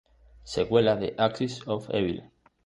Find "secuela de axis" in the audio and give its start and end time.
0.55-1.61